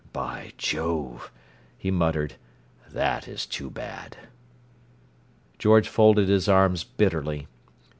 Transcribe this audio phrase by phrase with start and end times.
[0.13, 1.31] "By Jove!"
[1.77, 2.33] he muttered.
[2.91, 4.17] "That is too bad!"
[5.59, 7.47] George folded his arms bitterly.